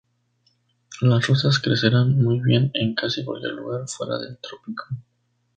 [1.01, 4.85] Las rosas crecerán muy bien en casi cualquier lugar fuera del trópico.